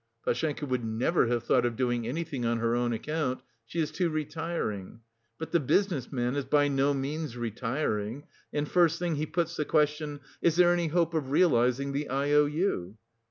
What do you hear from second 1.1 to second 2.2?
have thought of doing